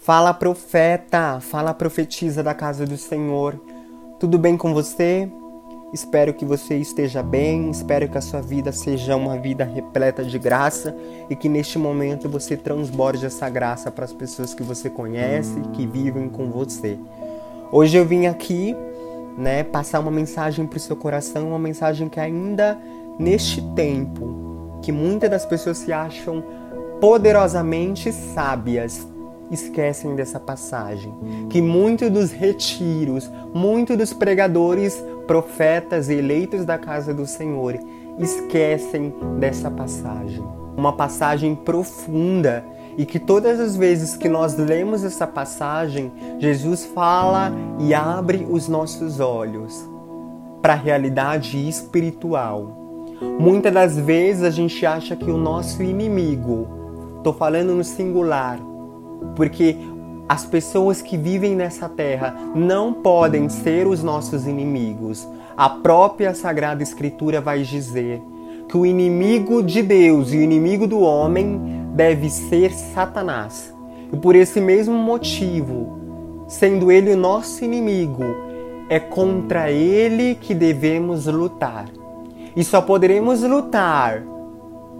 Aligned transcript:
Fala 0.00 0.32
profeta, 0.32 1.40
fala 1.40 1.74
profetisa 1.74 2.42
da 2.42 2.54
casa 2.54 2.86
do 2.86 2.96
Senhor. 2.96 3.60
Tudo 4.18 4.38
bem 4.38 4.56
com 4.56 4.72
você? 4.72 5.30
Espero 5.92 6.32
que 6.32 6.42
você 6.42 6.78
esteja 6.78 7.22
bem, 7.22 7.68
espero 7.68 8.08
que 8.08 8.16
a 8.16 8.22
sua 8.22 8.40
vida 8.40 8.72
seja 8.72 9.14
uma 9.14 9.36
vida 9.36 9.62
repleta 9.62 10.24
de 10.24 10.38
graça 10.38 10.96
e 11.28 11.36
que 11.36 11.50
neste 11.50 11.78
momento 11.78 12.30
você 12.30 12.56
transborde 12.56 13.26
essa 13.26 13.46
graça 13.50 13.90
para 13.90 14.06
as 14.06 14.12
pessoas 14.14 14.54
que 14.54 14.62
você 14.62 14.88
conhece, 14.88 15.60
que 15.74 15.86
vivem 15.86 16.30
com 16.30 16.50
você. 16.50 16.98
Hoje 17.70 17.98
eu 17.98 18.06
vim 18.06 18.24
aqui, 18.24 18.74
né, 19.36 19.64
passar 19.64 20.00
uma 20.00 20.10
mensagem 20.10 20.66
para 20.66 20.78
o 20.78 20.80
seu 20.80 20.96
coração, 20.96 21.48
uma 21.48 21.58
mensagem 21.58 22.08
que 22.08 22.18
ainda 22.18 22.78
neste 23.18 23.60
tempo, 23.74 24.78
que 24.80 24.92
muitas 24.92 25.28
das 25.28 25.44
pessoas 25.44 25.76
se 25.76 25.92
acham 25.92 26.42
poderosamente 27.02 28.10
sábias, 28.10 29.06
esquecem 29.50 30.14
dessa 30.14 30.38
passagem. 30.38 31.12
Que 31.48 31.60
muitos 31.60 32.10
dos 32.10 32.30
retiros, 32.30 33.30
muitos 33.52 33.96
dos 33.96 34.12
pregadores, 34.12 35.02
profetas 35.26 36.08
e 36.08 36.14
eleitos 36.14 36.64
da 36.64 36.78
casa 36.78 37.14
do 37.14 37.26
Senhor 37.26 37.78
esquecem 38.18 39.14
dessa 39.38 39.70
passagem. 39.70 40.44
Uma 40.76 40.92
passagem 40.92 41.54
profunda 41.54 42.64
e 42.96 43.06
que 43.06 43.18
todas 43.18 43.60
as 43.60 43.76
vezes 43.76 44.16
que 44.16 44.28
nós 44.28 44.56
lemos 44.56 45.04
essa 45.04 45.26
passagem, 45.26 46.12
Jesus 46.38 46.84
fala 46.84 47.52
e 47.78 47.94
abre 47.94 48.46
os 48.50 48.68
nossos 48.68 49.20
olhos 49.20 49.88
para 50.60 50.74
a 50.74 50.76
realidade 50.76 51.68
espiritual. 51.68 52.76
Muitas 53.38 53.72
das 53.72 53.98
vezes 53.98 54.42
a 54.42 54.50
gente 54.50 54.84
acha 54.84 55.14
que 55.14 55.30
o 55.30 55.36
nosso 55.36 55.82
inimigo, 55.82 56.68
estou 57.18 57.32
falando 57.32 57.74
no 57.74 57.84
singular, 57.84 58.58
porque 59.34 59.76
as 60.28 60.44
pessoas 60.44 61.02
que 61.02 61.16
vivem 61.16 61.56
nessa 61.56 61.88
terra 61.88 62.34
não 62.54 62.92
podem 62.92 63.48
ser 63.48 63.86
os 63.86 64.02
nossos 64.02 64.46
inimigos. 64.46 65.26
A 65.56 65.68
própria 65.68 66.34
Sagrada 66.34 66.82
Escritura 66.82 67.40
vai 67.40 67.62
dizer 67.62 68.22
que 68.68 68.76
o 68.76 68.86
inimigo 68.86 69.62
de 69.62 69.82
Deus 69.82 70.32
e 70.32 70.36
o 70.36 70.42
inimigo 70.42 70.86
do 70.86 71.00
homem 71.00 71.60
deve 71.94 72.30
ser 72.30 72.72
Satanás. 72.72 73.74
E 74.12 74.16
por 74.16 74.36
esse 74.36 74.60
mesmo 74.60 74.94
motivo, 74.94 75.98
sendo 76.46 76.92
ele 76.92 77.12
o 77.12 77.16
nosso 77.16 77.64
inimigo, 77.64 78.24
é 78.88 79.00
contra 79.00 79.70
ele 79.70 80.36
que 80.36 80.54
devemos 80.54 81.26
lutar. 81.26 81.86
E 82.54 82.62
só 82.62 82.80
poderemos 82.80 83.42
lutar 83.42 84.22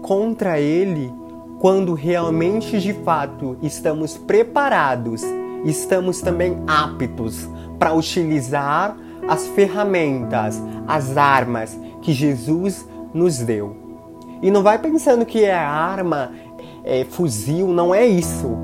contra 0.01 0.59
ele 0.59 1.20
quando 1.61 1.93
realmente 1.93 2.79
de 2.79 2.91
fato 2.91 3.55
estamos 3.61 4.17
preparados, 4.17 5.21
estamos 5.63 6.19
também 6.19 6.57
aptos 6.65 7.47
para 7.77 7.93
utilizar 7.93 8.97
as 9.27 9.45
ferramentas, 9.49 10.59
as 10.87 11.15
armas 11.15 11.79
que 12.01 12.13
Jesus 12.13 12.83
nos 13.13 13.37
deu. 13.37 13.75
E 14.41 14.49
não 14.49 14.63
vai 14.63 14.79
pensando 14.79 15.23
que 15.23 15.43
é 15.43 15.53
arma, 15.53 16.31
é 16.83 17.05
fuzil, 17.05 17.67
não 17.67 17.93
é 17.93 18.07
isso. 18.07 18.57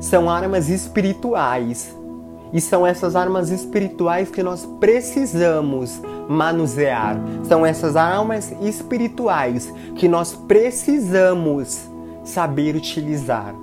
São 0.00 0.28
armas 0.28 0.68
espirituais. 0.68 1.96
E 2.52 2.60
são 2.60 2.84
essas 2.84 3.14
armas 3.14 3.50
espirituais 3.50 4.30
que 4.30 4.42
nós 4.42 4.66
precisamos 4.80 6.02
manusear. 6.28 7.16
São 7.44 7.64
essas 7.64 7.94
armas 7.94 8.52
espirituais 8.60 9.72
que 9.94 10.08
nós 10.08 10.34
precisamos 10.34 11.91
saber 12.24 12.76
utilizar. 12.76 13.54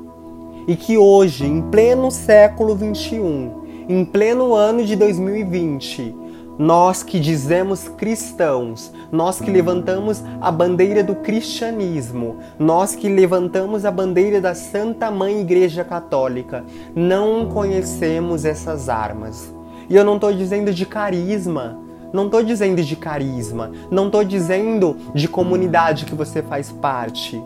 E 0.67 0.75
que 0.75 0.97
hoje, 0.97 1.45
em 1.45 1.61
pleno 1.61 2.11
século 2.11 2.75
21, 2.75 3.85
em 3.87 4.05
pleno 4.05 4.53
ano 4.53 4.85
de 4.85 4.95
2020, 4.95 6.15
nós 6.59 7.03
que 7.03 7.21
dizemos 7.21 7.87
cristãos, 7.87 8.91
nós 9.09 9.39
que 9.39 9.49
levantamos 9.49 10.21
a 10.41 10.51
bandeira 10.51 11.01
do 11.01 11.15
cristianismo, 11.15 12.37
nós 12.59 12.93
que 12.93 13.07
levantamos 13.07 13.85
a 13.85 13.91
bandeira 13.91 14.41
da 14.41 14.53
Santa 14.53 15.09
Mãe 15.09 15.39
Igreja 15.39 15.85
Católica, 15.85 16.65
não 16.93 17.45
conhecemos 17.47 18.43
essas 18.43 18.89
armas. 18.89 19.49
E 19.89 19.95
eu 19.95 20.03
não 20.03 20.15
estou 20.15 20.33
dizendo 20.33 20.73
de 20.73 20.85
carisma, 20.85 21.79
não 22.11 22.25
estou 22.25 22.43
dizendo 22.43 22.83
de 22.83 22.95
carisma, 22.97 23.71
não 23.89 24.07
estou 24.07 24.23
dizendo 24.25 24.97
de 25.15 25.29
comunidade 25.29 26.03
que 26.03 26.13
você 26.13 26.41
faz 26.41 26.71
parte. 26.71 27.41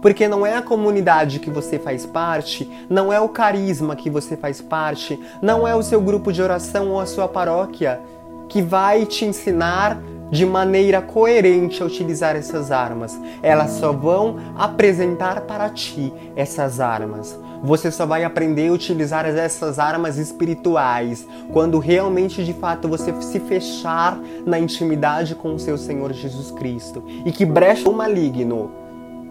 Porque 0.00 0.28
não 0.28 0.46
é 0.46 0.56
a 0.56 0.62
comunidade 0.62 1.40
que 1.40 1.50
você 1.50 1.78
faz 1.78 2.06
parte, 2.06 2.70
não 2.88 3.12
é 3.12 3.20
o 3.20 3.28
carisma 3.28 3.96
que 3.96 4.08
você 4.08 4.36
faz 4.36 4.60
parte, 4.60 5.18
não 5.42 5.66
é 5.66 5.74
o 5.74 5.82
seu 5.82 6.00
grupo 6.00 6.32
de 6.32 6.40
oração 6.40 6.90
ou 6.90 7.00
a 7.00 7.06
sua 7.06 7.28
paróquia 7.28 8.00
que 8.48 8.62
vai 8.62 9.04
te 9.04 9.24
ensinar 9.24 10.00
de 10.30 10.44
maneira 10.44 11.00
coerente 11.00 11.82
a 11.82 11.86
utilizar 11.86 12.36
essas 12.36 12.70
armas. 12.70 13.18
Elas 13.42 13.72
só 13.72 13.92
vão 13.92 14.36
apresentar 14.56 15.42
para 15.42 15.68
ti 15.70 16.12
essas 16.36 16.80
armas. 16.80 17.38
Você 17.62 17.90
só 17.90 18.06
vai 18.06 18.24
aprender 18.24 18.68
a 18.68 18.72
utilizar 18.72 19.26
essas 19.26 19.78
armas 19.78 20.16
espirituais 20.16 21.26
quando 21.52 21.78
realmente 21.78 22.44
de 22.44 22.52
fato 22.52 22.88
você 22.88 23.12
se 23.20 23.40
fechar 23.40 24.18
na 24.46 24.58
intimidade 24.58 25.34
com 25.34 25.54
o 25.54 25.58
seu 25.58 25.76
Senhor 25.76 26.12
Jesus 26.12 26.50
Cristo. 26.52 27.02
E 27.24 27.32
que 27.32 27.44
brecha 27.44 27.88
o 27.88 27.92
maligno 27.92 28.70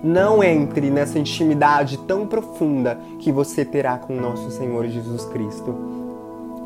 não 0.03 0.43
entre 0.43 0.89
nessa 0.89 1.17
intimidade 1.17 1.97
tão 1.99 2.27
profunda 2.27 2.99
que 3.19 3.31
você 3.31 3.65
terá 3.65 3.97
com 3.97 4.17
o 4.17 4.21
nosso 4.21 4.51
Senhor 4.51 4.87
Jesus 4.87 5.25
Cristo. 5.25 5.75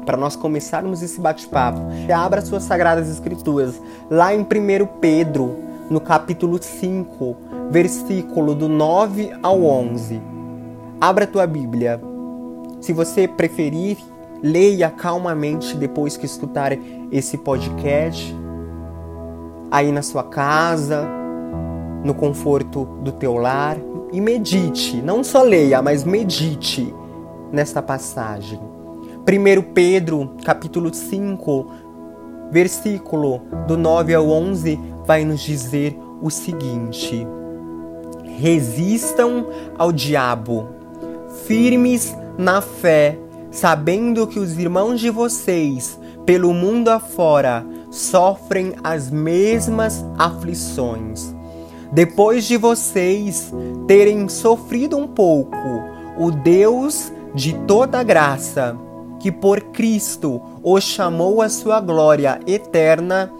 Para 0.06 0.18
nós 0.18 0.36
começarmos 0.36 1.02
esse 1.02 1.22
bate-papo, 1.22 1.80
abra 2.14 2.42
suas 2.42 2.64
sagradas 2.64 3.10
escrituras 3.10 3.80
lá 4.10 4.34
em 4.34 4.42
1 4.42 4.46
Pedro, 5.00 5.56
no 5.90 6.02
capítulo 6.02 6.62
5, 6.62 7.38
versículo 7.70 8.56
do 8.56 8.68
9 8.68 9.32
ao 9.44 9.64
11. 9.64 10.22
Abra 11.00 11.28
tua 11.28 11.46
Bíblia. 11.46 12.02
Se 12.80 12.94
você 12.94 13.28
preferir, 13.28 13.98
leia 14.42 14.90
calmamente 14.90 15.76
depois 15.78 16.18
que 16.18 16.26
escutar 16.26 16.72
esse 17.12 17.38
podcast 17.38 18.36
aí 19.70 19.92
na 19.92 20.02
sua 20.02 20.24
casa, 20.24 21.21
no 22.04 22.14
conforto 22.14 22.86
do 23.02 23.12
teu 23.12 23.36
lar. 23.38 23.78
E 24.12 24.20
medite, 24.20 25.02
não 25.02 25.24
só 25.24 25.42
leia, 25.42 25.82
mas 25.82 26.04
medite 26.04 26.94
nesta 27.52 27.82
passagem. 27.82 28.60
1 28.60 29.74
Pedro, 29.74 30.32
capítulo 30.44 30.94
5, 30.94 31.68
versículo 32.52 33.42
do 33.68 33.78
9 33.78 34.14
ao 34.14 34.28
11, 34.30 34.80
vai 35.06 35.24
nos 35.24 35.40
dizer 35.42 35.98
o 36.22 36.30
seguinte: 36.30 37.26
Resistam 38.38 39.46
ao 39.78 39.92
diabo, 39.92 40.68
firmes 41.46 42.16
na 42.38 42.60
fé, 42.60 43.18
sabendo 43.50 44.28
que 44.28 44.40
os 44.40 44.58
irmãos 44.58 45.00
de 45.00 45.10
vocês, 45.10 45.98
pelo 46.26 46.54
mundo 46.54 46.90
afora, 46.90 47.66
sofrem 47.90 48.74
as 48.84 49.10
mesmas 49.10 50.04
aflições 50.18 51.34
depois 51.92 52.46
de 52.46 52.56
vocês 52.58 53.52
terem 53.88 54.30
sofrido 54.30 54.98
um 54.98 55.08
pouco, 55.08 55.58
o 56.18 56.32
Deus 56.32 57.12
de 57.36 57.54
toda 57.66 58.04
graça, 58.04 58.78
que 59.20 59.32
por 59.32 59.60
Cristo 59.72 60.42
os 60.64 60.84
chamou 60.84 61.42
à 61.42 61.50
sua 61.50 61.80
glória 61.80 62.40
eterna, 62.48 63.32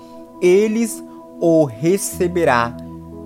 eles 0.42 1.04
o 1.40 1.64
receberá, 1.66 2.76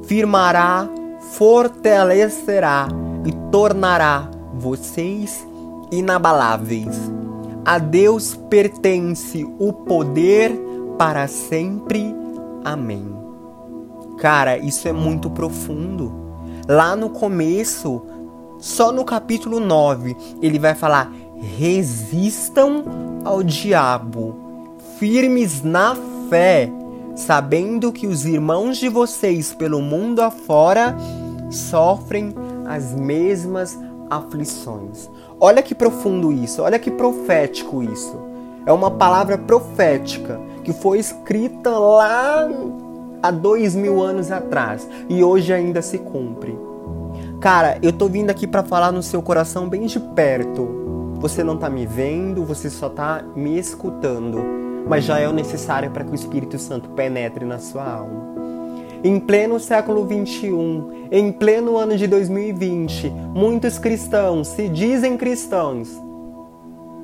firmará, 0.03 0.88
fortalecerá 1.31 2.88
e 3.25 3.31
tornará 3.52 4.30
vocês 4.53 5.46
inabaláveis. 5.92 7.12
A 7.66 7.80
Deus 7.80 8.36
pertence 8.50 9.44
o 9.60 9.74
poder 9.74 10.51
para 10.98 11.27
sempre. 11.27 12.16
Amém. 12.63 13.25
Cara, 14.25 14.57
isso 14.57 14.88
é 14.88 14.92
muito 14.92 15.30
profundo. 15.30 16.12
Lá 16.68 16.95
no 16.95 17.12
começo, 17.12 18.01
só 18.57 18.92
no 18.92 19.06
capítulo 19.06 19.60
9, 19.60 20.18
ele 20.42 20.57
vai 20.57 20.74
falar: 20.74 21.13
resistam 21.60 23.22
ao 23.24 23.44
diabo, 23.44 24.36
firmes 24.98 25.62
na 25.62 25.95
fé, 26.27 26.72
sabendo 27.16 27.92
que 27.92 28.07
os 28.07 28.25
irmãos 28.25 28.77
de 28.77 28.89
vocês 28.89 29.54
pelo 29.54 29.80
mundo 29.80 30.22
afora 30.22 30.98
sofrem 31.51 32.33
as 32.66 32.95
mesmas 32.95 33.77
aflições. 34.10 35.07
Olha 35.39 35.62
que 35.62 35.75
profundo 35.75 36.31
isso, 36.31 36.63
olha 36.63 36.80
que 36.80 36.89
profético 36.89 37.83
isso. 37.83 38.18
É 38.66 38.74
uma 38.74 38.89
palavra 38.89 39.38
profética 39.38 40.42
que 40.63 40.74
foi 40.74 40.98
escrita 40.98 41.69
lá 41.69 42.50
há 43.21 43.31
dois 43.31 43.75
mil 43.75 44.01
anos 44.01 44.31
atrás 44.31 44.88
e 45.09 45.23
hoje 45.23 45.53
ainda 45.53 45.81
se 45.81 45.97
cumpre. 45.97 46.57
Cara, 47.39 47.77
eu 47.81 47.94
tô 47.94 48.07
vindo 48.07 48.29
aqui 48.29 48.47
para 48.47 48.63
falar 48.63 48.91
no 48.91 49.03
seu 49.03 49.21
coração 49.21 49.69
bem 49.69 49.85
de 49.85 50.00
perto 50.00 51.17
Você 51.19 51.44
não 51.44 51.56
está 51.56 51.69
me 51.69 51.85
vendo, 51.85 52.44
você 52.44 52.69
só 52.69 52.88
está 52.88 53.23
me 53.35 53.57
escutando, 53.57 54.44
mas 54.88 55.03
já 55.03 55.19
é 55.19 55.27
o 55.27 55.33
necessário 55.33 55.91
para 55.91 56.03
que 56.03 56.12
o 56.12 56.15
Espírito 56.15 56.57
Santo 56.57 56.89
penetre 56.89 57.45
na 57.45 57.57
sua 57.57 57.83
alma. 57.83 58.35
Em 59.03 59.19
pleno 59.19 59.59
século 59.59 60.06
21, 60.06 61.07
em 61.12 61.31
pleno 61.31 61.77
ano 61.77 61.95
de 61.95 62.07
2020, 62.07 63.09
muitos 63.09 63.77
cristãos 63.77 64.47
se 64.47 64.67
dizem 64.67 65.15
cristãos, 65.15 65.89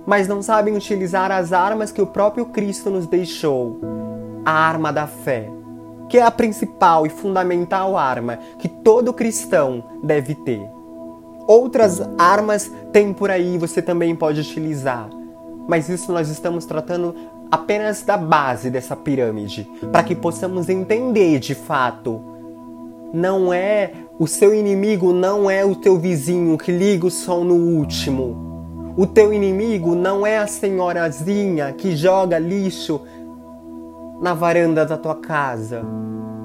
mas 0.05 0.27
não 0.27 0.41
sabem 0.41 0.75
utilizar 0.75 1.31
as 1.31 1.53
armas 1.53 1.91
que 1.91 2.01
o 2.01 2.07
próprio 2.07 2.47
Cristo 2.47 2.89
nos 2.89 3.05
deixou 3.05 3.79
a 4.43 4.51
arma 4.51 4.91
da 4.91 5.05
fé, 5.05 5.47
que 6.11 6.17
é 6.17 6.23
a 6.23 6.29
principal 6.29 7.05
e 7.05 7.09
fundamental 7.09 7.97
arma 7.97 8.37
que 8.59 8.67
todo 8.67 9.13
cristão 9.13 9.81
deve 10.03 10.35
ter. 10.35 10.61
Outras 11.47 12.01
armas 12.17 12.69
tem 12.91 13.13
por 13.13 13.31
aí, 13.31 13.57
você 13.57 13.81
também 13.81 14.13
pode 14.13 14.41
utilizar. 14.41 15.09
Mas 15.69 15.87
isso 15.87 16.11
nós 16.11 16.27
estamos 16.27 16.65
tratando 16.65 17.15
apenas 17.49 18.03
da 18.03 18.17
base 18.17 18.69
dessa 18.69 18.93
pirâmide, 18.93 19.65
para 19.89 20.03
que 20.03 20.13
possamos 20.13 20.67
entender 20.67 21.39
de 21.39 21.55
fato. 21.55 22.21
Não 23.13 23.53
é 23.53 23.93
o 24.19 24.27
seu 24.27 24.53
inimigo, 24.53 25.13
não 25.13 25.49
é 25.49 25.63
o 25.63 25.75
teu 25.75 25.97
vizinho 25.97 26.57
que 26.57 26.73
liga 26.73 27.07
o 27.07 27.11
som 27.11 27.45
no 27.45 27.55
último. 27.55 28.93
O 28.97 29.07
teu 29.07 29.31
inimigo 29.31 29.95
não 29.95 30.27
é 30.27 30.39
a 30.39 30.47
senhorazinha 30.47 31.71
que 31.71 31.95
joga 31.95 32.37
lixo 32.37 32.99
na 34.21 34.33
varanda 34.33 34.85
da 34.85 34.95
tua 34.95 35.15
casa, 35.15 35.81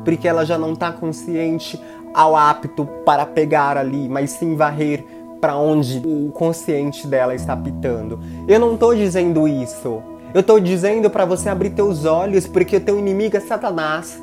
porque 0.04 0.26
ela 0.26 0.44
já 0.44 0.56
não 0.56 0.72
está 0.72 0.90
consciente 0.90 1.80
ao 2.14 2.34
apto 2.34 2.86
para 3.04 3.26
pegar 3.26 3.76
ali, 3.76 4.08
mas 4.08 4.30
sim 4.30 4.56
varrer 4.56 5.04
para 5.40 5.56
onde 5.56 6.02
o 6.04 6.32
consciente 6.32 7.06
dela 7.06 7.34
está 7.34 7.54
pitando. 7.54 8.18
Eu 8.48 8.58
não 8.58 8.74
estou 8.74 8.94
dizendo 8.94 9.46
isso. 9.46 10.02
Eu 10.32 10.40
estou 10.40 10.58
dizendo 10.58 11.10
para 11.10 11.24
você 11.24 11.48
abrir 11.48 11.70
teus 11.70 12.04
olhos, 12.04 12.46
porque 12.46 12.76
o 12.76 12.80
teu 12.80 12.98
inimigo 12.98 13.36
é 13.36 13.40
Satanás. 13.40 14.20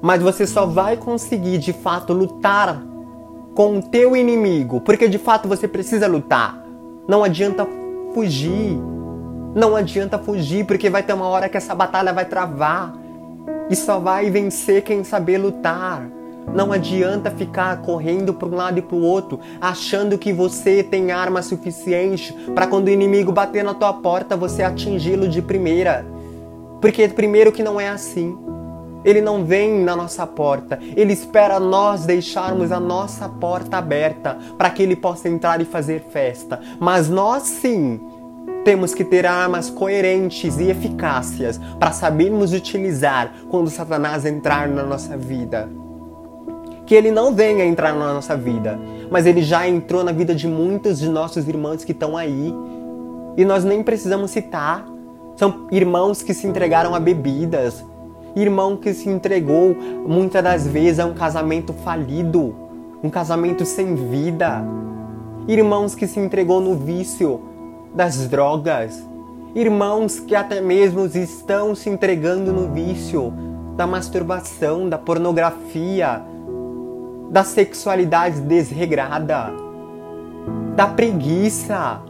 Mas 0.00 0.22
você 0.22 0.46
só 0.46 0.66
vai 0.66 0.96
conseguir 0.96 1.58
de 1.58 1.72
fato 1.72 2.12
lutar 2.12 2.80
com 3.54 3.78
o 3.78 3.82
teu 3.82 4.14
inimigo, 4.16 4.80
porque 4.80 5.08
de 5.08 5.18
fato 5.18 5.48
você 5.48 5.66
precisa 5.66 6.06
lutar. 6.06 6.62
Não 7.08 7.24
adianta 7.24 7.66
fugir. 8.14 8.78
Não 9.56 9.74
adianta 9.74 10.18
fugir, 10.18 10.66
porque 10.66 10.90
vai 10.90 11.02
ter 11.02 11.14
uma 11.14 11.26
hora 11.28 11.48
que 11.48 11.56
essa 11.56 11.74
batalha 11.74 12.12
vai 12.12 12.26
travar. 12.26 12.94
E 13.70 13.74
só 13.74 13.98
vai 13.98 14.28
vencer 14.28 14.82
quem 14.82 15.02
saber 15.02 15.38
lutar. 15.38 16.06
Não 16.54 16.70
adianta 16.70 17.30
ficar 17.30 17.80
correndo 17.80 18.34
para 18.34 18.48
um 18.48 18.54
lado 18.54 18.78
e 18.78 18.82
para 18.82 18.94
o 18.94 19.00
outro, 19.00 19.40
achando 19.58 20.18
que 20.18 20.30
você 20.30 20.82
tem 20.82 21.10
arma 21.10 21.40
suficiente 21.40 22.34
para 22.54 22.66
quando 22.66 22.88
o 22.88 22.90
inimigo 22.90 23.32
bater 23.32 23.64
na 23.64 23.72
tua 23.72 23.94
porta 23.94 24.36
você 24.36 24.62
atingi-lo 24.62 25.26
de 25.26 25.40
primeira. 25.40 26.04
Porque 26.78 27.08
primeiro 27.08 27.50
que 27.50 27.62
não 27.62 27.80
é 27.80 27.88
assim. 27.88 28.36
Ele 29.06 29.22
não 29.22 29.42
vem 29.42 29.82
na 29.82 29.96
nossa 29.96 30.26
porta, 30.26 30.80
ele 30.96 31.12
espera 31.12 31.60
nós 31.60 32.04
deixarmos 32.04 32.72
a 32.72 32.80
nossa 32.80 33.28
porta 33.28 33.76
aberta 33.76 34.36
para 34.58 34.68
que 34.68 34.82
ele 34.82 34.96
possa 34.96 35.28
entrar 35.28 35.60
e 35.60 35.64
fazer 35.64 36.06
festa. 36.10 36.60
Mas 36.80 37.08
nós 37.08 37.44
sim 37.44 38.00
temos 38.66 38.92
que 38.92 39.04
ter 39.04 39.24
armas 39.24 39.70
coerentes 39.70 40.58
e 40.58 40.68
eficácias 40.68 41.56
para 41.78 41.92
sabermos 41.92 42.52
utilizar 42.52 43.32
quando 43.48 43.70
Satanás 43.70 44.24
entrar 44.24 44.66
na 44.66 44.82
nossa 44.82 45.16
vida 45.16 45.68
que 46.84 46.92
ele 46.92 47.12
não 47.12 47.32
venha 47.32 47.64
entrar 47.64 47.94
na 47.94 48.12
nossa 48.12 48.36
vida, 48.36 48.76
mas 49.08 49.24
ele 49.24 49.42
já 49.42 49.68
entrou 49.68 50.02
na 50.02 50.10
vida 50.10 50.34
de 50.34 50.48
muitos 50.48 50.98
de 50.98 51.08
nossos 51.08 51.46
irmãos 51.46 51.84
que 51.84 51.92
estão 51.92 52.16
aí. 52.16 52.52
E 53.36 53.44
nós 53.44 53.64
nem 53.64 53.82
precisamos 53.82 54.30
citar. 54.30 54.86
São 55.36 55.66
irmãos 55.72 56.22
que 56.22 56.32
se 56.32 56.46
entregaram 56.46 56.94
a 56.94 57.00
bebidas, 57.00 57.84
irmão 58.36 58.76
que 58.76 58.94
se 58.94 59.08
entregou 59.08 59.76
muitas 60.06 60.42
das 60.42 60.66
vezes 60.66 61.00
a 61.00 61.06
um 61.06 61.14
casamento 61.14 61.72
falido, 61.72 62.54
um 63.02 63.10
casamento 63.10 63.64
sem 63.64 63.96
vida. 63.96 64.64
Irmãos 65.48 65.96
que 65.96 66.06
se 66.06 66.20
entregou 66.20 66.60
no 66.60 66.76
vício 66.76 67.55
das 67.96 68.28
drogas. 68.28 69.02
Irmãos 69.54 70.20
que 70.20 70.34
até 70.34 70.60
mesmo 70.60 71.06
estão 71.06 71.74
se 71.74 71.88
entregando 71.88 72.52
no 72.52 72.70
vício 72.70 73.32
da 73.74 73.86
masturbação, 73.86 74.86
da 74.86 74.98
pornografia, 74.98 76.22
da 77.30 77.42
sexualidade 77.42 78.40
desregrada, 78.42 79.50
da 80.76 80.86
preguiça, 80.86 82.02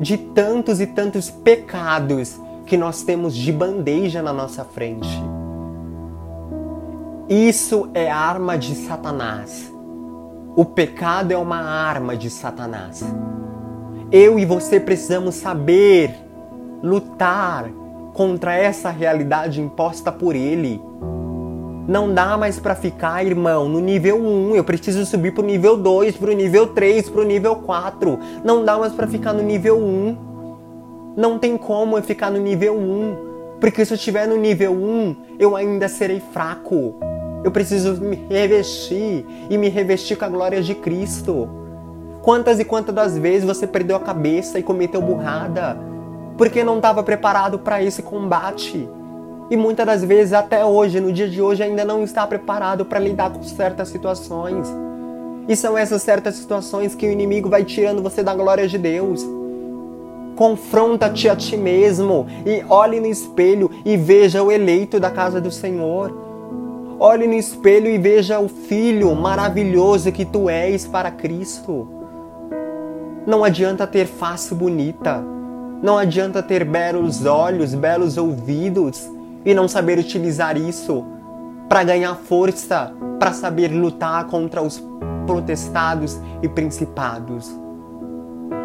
de 0.00 0.16
tantos 0.16 0.80
e 0.80 0.86
tantos 0.86 1.30
pecados 1.30 2.40
que 2.66 2.76
nós 2.76 3.02
temos 3.02 3.34
de 3.34 3.52
bandeja 3.52 4.20
na 4.20 4.32
nossa 4.32 4.64
frente. 4.64 5.22
Isso 7.28 7.88
é 7.94 8.10
arma 8.10 8.58
de 8.58 8.74
Satanás. 8.74 9.72
O 10.56 10.64
pecado 10.64 11.30
é 11.30 11.38
uma 11.38 11.60
arma 11.60 12.16
de 12.16 12.28
Satanás. 12.28 13.04
Eu 14.12 14.38
e 14.38 14.44
você 14.44 14.80
precisamos 14.80 15.36
saber 15.36 16.14
lutar 16.82 17.70
contra 18.12 18.54
essa 18.54 18.90
realidade 18.90 19.60
imposta 19.60 20.10
por 20.10 20.34
ele 20.34 20.80
não 21.90 22.14
dá 22.14 22.38
mais 22.38 22.60
para 22.60 22.76
ficar, 22.76 23.26
irmão, 23.26 23.68
no 23.68 23.80
nível 23.80 24.16
1. 24.16 24.54
Eu 24.54 24.62
preciso 24.62 25.04
subir 25.04 25.34
pro 25.34 25.42
nível 25.42 25.76
2, 25.76 26.16
pro 26.16 26.32
nível 26.32 26.68
3, 26.68 27.10
pro 27.10 27.24
nível 27.24 27.56
4. 27.56 28.16
Não 28.44 28.64
dá 28.64 28.78
mais 28.78 28.92
para 28.92 29.08
ficar 29.08 29.32
no 29.32 29.42
nível 29.42 29.76
1. 29.76 30.16
Não 31.16 31.36
tem 31.36 31.56
como 31.56 31.98
eu 31.98 32.02
ficar 32.04 32.30
no 32.30 32.38
nível 32.38 32.76
1. 32.76 33.58
Porque 33.58 33.84
se 33.84 33.92
eu 33.92 33.96
estiver 33.96 34.28
no 34.28 34.36
nível 34.36 34.72
1, 34.72 35.16
eu 35.36 35.56
ainda 35.56 35.88
serei 35.88 36.22
fraco. 36.32 36.94
Eu 37.42 37.50
preciso 37.50 38.00
me 38.00 38.24
revestir 38.30 39.26
e 39.50 39.58
me 39.58 39.68
revestir 39.68 40.16
com 40.16 40.26
a 40.26 40.28
glória 40.28 40.62
de 40.62 40.76
Cristo. 40.76 41.48
Quantas 42.22 42.60
e 42.60 42.64
quantas 42.64 42.94
das 42.94 43.16
vezes 43.16 43.44
você 43.44 43.66
perdeu 43.66 43.96
a 43.96 44.00
cabeça 44.00 44.58
e 44.58 44.62
cometeu 44.62 45.00
burrada? 45.00 45.78
Porque 46.36 46.62
não 46.62 46.76
estava 46.76 47.02
preparado 47.02 47.58
para 47.58 47.82
esse 47.82 48.02
combate 48.02 48.88
e 49.50 49.56
muitas 49.56 49.84
das 49.84 50.04
vezes 50.04 50.32
até 50.32 50.64
hoje, 50.64 51.00
no 51.00 51.12
dia 51.12 51.28
de 51.28 51.42
hoje, 51.42 51.60
ainda 51.60 51.84
não 51.84 52.04
está 52.04 52.24
preparado 52.24 52.84
para 52.84 53.00
lidar 53.00 53.30
com 53.30 53.42
certas 53.42 53.88
situações. 53.88 54.68
E 55.48 55.56
são 55.56 55.76
essas 55.76 56.02
certas 56.02 56.36
situações 56.36 56.94
que 56.94 57.04
o 57.04 57.10
inimigo 57.10 57.48
vai 57.48 57.64
tirando 57.64 58.00
você 58.00 58.22
da 58.22 58.32
glória 58.32 58.68
de 58.68 58.78
Deus. 58.78 59.26
Confronta-te 60.36 61.28
a 61.28 61.34
ti 61.34 61.56
mesmo 61.56 62.28
e 62.46 62.64
olhe 62.68 63.00
no 63.00 63.08
espelho 63.08 63.68
e 63.84 63.96
veja 63.96 64.40
o 64.40 64.52
eleito 64.52 65.00
da 65.00 65.10
casa 65.10 65.40
do 65.40 65.50
Senhor. 65.50 66.16
Olhe 67.00 67.26
no 67.26 67.34
espelho 67.34 67.88
e 67.88 67.98
veja 67.98 68.38
o 68.38 68.48
filho 68.48 69.12
maravilhoso 69.16 70.12
que 70.12 70.24
tu 70.24 70.48
és 70.48 70.86
para 70.86 71.10
Cristo. 71.10 71.99
Não 73.30 73.44
adianta 73.44 73.86
ter 73.86 74.06
face 74.06 74.52
bonita, 74.52 75.22
não 75.80 75.96
adianta 75.96 76.42
ter 76.42 76.64
belos 76.64 77.24
olhos, 77.24 77.72
belos 77.76 78.18
ouvidos, 78.18 79.08
e 79.44 79.54
não 79.54 79.68
saber 79.68 80.00
utilizar 80.00 80.56
isso 80.56 81.04
para 81.68 81.84
ganhar 81.84 82.16
força, 82.16 82.92
para 83.20 83.32
saber 83.32 83.68
lutar 83.68 84.26
contra 84.26 84.60
os 84.60 84.82
protestados 85.28 86.18
e 86.42 86.48
principados. 86.48 87.56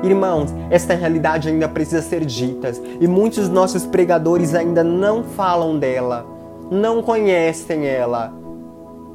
Irmãos, 0.01 0.49
esta 0.71 0.95
realidade 0.95 1.47
ainda 1.47 1.69
precisa 1.69 2.01
ser 2.01 2.25
dita 2.25 2.71
e 2.99 3.07
muitos 3.07 3.47
nossos 3.47 3.85
pregadores 3.85 4.55
ainda 4.55 4.83
não 4.83 5.23
falam 5.23 5.77
dela, 5.77 6.25
não 6.71 7.03
conhecem 7.03 7.85
ela. 7.85 8.33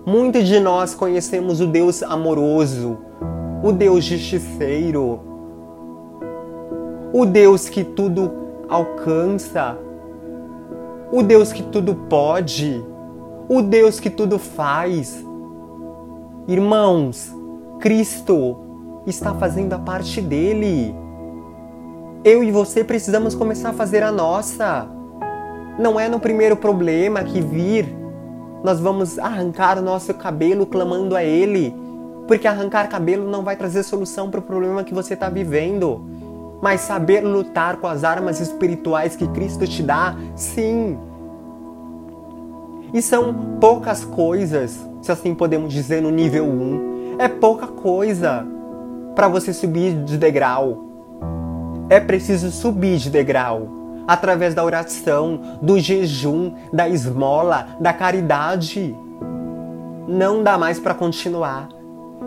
Muitos 0.07 0.47
de 0.47 0.61
nós 0.61 0.95
conhecemos 0.95 1.61
o 1.61 1.67
Deus 1.67 2.05
amoroso, 2.05 2.99
o 3.65 3.73
Deus 3.73 4.05
justiceiro, 4.05 5.29
o 7.13 7.27
Deus 7.27 7.69
que 7.69 7.83
tudo 7.83 8.31
alcança, 8.69 9.77
o 11.13 11.23
Deus 11.23 11.53
que 11.53 11.63
tudo 11.63 11.95
pode, 11.95 12.85
o 13.49 13.61
Deus 13.63 13.99
que 13.99 14.09
tudo 14.09 14.39
faz. 14.39 15.25
Irmãos, 16.47 17.35
Cristo 17.81 18.57
está 19.07 19.35
fazendo 19.35 19.73
a 19.73 19.79
parte 19.79 20.21
dele. 20.21 20.95
Eu 22.23 22.45
e 22.45 22.53
você 22.53 22.85
precisamos 22.85 23.35
começar 23.35 23.71
a 23.71 23.73
fazer 23.75 24.03
a 24.03 24.13
nossa. 24.13 24.87
Não 25.79 25.99
é 25.99 26.09
no 26.09 26.21
primeiro 26.21 26.57
problema 26.57 27.25
que 27.25 27.41
vir 27.41 28.01
nós 28.63 28.79
vamos 28.79 29.19
arrancar 29.19 29.79
o 29.79 29.83
nosso 29.83 30.13
cabelo 30.13 30.67
clamando 30.67 31.17
a 31.17 31.25
Ele, 31.25 31.75
porque 32.29 32.47
arrancar 32.47 32.89
cabelo 32.89 33.29
não 33.29 33.43
vai 33.43 33.57
trazer 33.57 33.83
solução 33.83 34.31
para 34.31 34.39
o 34.39 34.43
problema 34.43 34.85
que 34.85 34.93
você 34.93 35.15
está 35.15 35.31
vivendo 35.31 36.20
mas 36.61 36.83
saber 36.83 37.21
lutar 37.21 37.77
com 37.77 37.87
as 37.87 38.05
armas 38.05 38.41
espirituais 38.41 39.17
que 39.17 39.27
Cristo 39.29 39.67
te 39.67 39.83
dá, 39.83 40.15
sim. 40.35 40.99
E 42.93 43.01
são 43.01 43.33
poucas 43.61 44.05
coisas, 44.05 44.87
se 45.01 45.11
assim 45.13 45.35
podemos 45.35 45.73
dizer, 45.73 46.03
no 46.03 46.11
nível 46.11 46.45
1. 46.45 47.17
É 47.19 47.29
pouca 47.29 47.67
coisa 47.67 48.47
para 49.15 49.29
você 49.29 49.53
subir 49.53 50.05
de 50.05 50.19
degrau. 50.19 50.87
É 51.89 52.01
preciso 52.01 52.51
subir 52.51 52.99
de 52.99 53.11
degrau 53.11 53.81
através 54.07 54.55
da 54.55 54.65
oração, 54.65 55.59
do 55.63 55.79
jejum, 55.79 56.53
da 56.73 56.89
esmola, 56.89 57.69
da 57.79 57.93
caridade. 57.93 58.97
Não 60.09 60.43
dá 60.43 60.59
mais 60.59 60.81
para 60.81 60.95
continuar. 60.95 61.69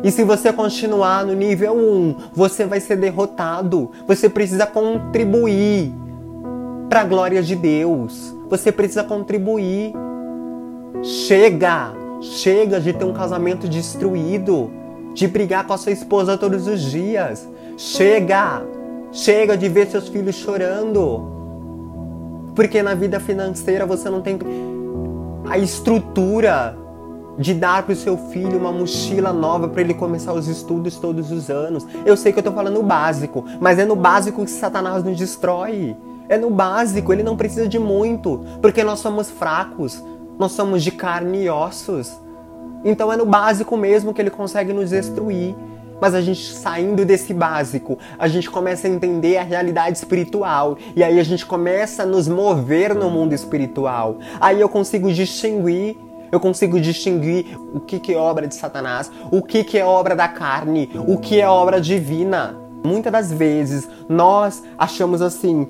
E 0.04 0.12
se 0.12 0.22
você 0.26 0.52
continuar 0.52 1.26
no 1.26 1.34
nível 1.34 1.74
1, 1.74 2.16
você 2.34 2.66
vai 2.66 2.82
ser 2.82 2.98
derrotado. 2.98 3.90
Você 4.06 4.28
precisa 4.28 4.66
contribuir 4.66 5.94
para 6.90 7.02
a 7.02 7.06
glória 7.06 7.42
de 7.42 7.56
Deus. 7.56 8.36
Você 8.50 8.70
precisa 8.70 9.04
contribuir. 9.04 9.94
Chega! 11.02 11.94
Chega 12.22 12.80
de 12.80 12.94
ter 12.94 13.04
um 13.06 13.14
casamento 13.14 13.68
destruído, 13.68 14.72
de 15.14 15.28
brigar 15.28 15.66
com 15.66 15.74
a 15.74 15.78
sua 15.78 15.92
esposa 15.94 16.38
todos 16.38 16.68
os 16.68 16.82
dias. 16.82 17.48
Chega! 17.78 18.62
Chega 19.14 19.56
de 19.56 19.70
ver 19.70 19.88
seus 19.88 20.10
filhos 20.10 20.36
chorando. 20.36 21.32
Porque 22.54 22.84
na 22.84 22.94
vida 22.94 23.22
financeira 23.22 23.86
você 23.86 24.10
não 24.10 24.22
tem 24.22 24.38
a 25.50 25.58
estrutura 25.58 26.83
de 27.38 27.54
dar 27.54 27.84
para 27.84 27.94
o 27.94 27.96
seu 27.96 28.18
filho 28.18 28.58
uma 28.58 28.72
mochila 28.72 29.34
nova 29.34 29.68
para 29.68 29.82
ele 29.82 29.94
começar 29.94 30.34
os 30.34 30.48
estudos 30.48 30.98
todos 30.98 31.32
os 31.32 31.50
anos. 31.50 31.86
Eu 32.06 32.16
sei 32.16 32.32
que 32.32 32.40
eu 32.40 32.42
estou 32.42 32.54
falando 32.54 32.80
o 32.80 32.84
básico, 32.84 33.44
mas 33.60 33.80
é 33.80 33.86
no 33.86 33.96
básico 33.96 34.44
que 34.44 34.52
Satanás 34.52 35.04
nos 35.04 35.18
destrói. 35.18 35.96
É 36.30 36.38
no 36.38 36.50
básico, 36.50 37.12
ele 37.12 37.24
não 37.24 37.36
precisa 37.36 37.68
de 37.68 37.78
muito, 37.78 38.46
porque 38.62 38.84
nós 38.84 39.00
somos 39.00 39.30
fracos, 39.30 40.02
nós 40.40 40.54
somos 40.54 40.82
de 40.84 40.92
carne 40.92 41.44
e 41.44 41.50
ossos. 41.50 42.18
Então 42.84 43.12
é 43.12 43.18
no 43.18 43.26
básico 43.26 43.76
mesmo 43.76 44.14
que 44.14 44.22
ele 44.22 44.30
consegue 44.30 44.74
nos 44.74 44.90
destruir. 44.90 45.56
Mas 46.02 46.14
a 46.14 46.22
gente 46.22 46.54
saindo 46.54 47.06
desse 47.06 47.34
básico, 47.34 47.98
a 48.20 48.28
gente 48.28 48.50
começa 48.50 48.88
a 48.88 48.92
entender 48.92 49.38
a 49.38 49.44
realidade 49.44 49.98
espiritual. 49.98 50.78
E 50.96 51.04
aí 51.04 51.18
a 51.18 51.24
gente 51.24 51.46
começa 51.46 52.04
a 52.04 52.06
nos 52.06 52.28
mover 52.28 52.94
no 52.94 53.10
mundo 53.10 53.34
espiritual. 53.34 54.18
Aí 54.42 54.60
eu 54.60 54.68
consigo 54.68 55.12
distinguir 55.14 55.96
eu 56.34 56.40
consigo 56.40 56.82
distinguir 56.82 57.46
o 57.76 57.80
que, 57.80 58.00
que 58.00 58.12
é 58.12 58.18
obra 58.18 58.48
de 58.48 58.56
Satanás, 58.56 59.12
o 59.32 59.40
que, 59.40 59.64
que 59.64 59.78
é 59.78 59.86
obra 59.86 60.16
da 60.16 60.28
carne, 60.28 60.90
o 61.08 61.20
que 61.20 61.40
é 61.40 61.48
obra 61.48 61.80
divina. 61.80 62.58
Muitas 62.84 63.12
das 63.12 63.32
vezes 63.32 63.88
nós 64.10 64.64
achamos 64.76 65.22
assim: 65.22 65.68